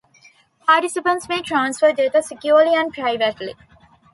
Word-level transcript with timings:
Participants 0.65 1.29
may 1.29 1.43
transfer 1.43 1.91
data 1.93 2.23
securely 2.23 2.73
and 2.75 2.91
privately. 2.91 3.53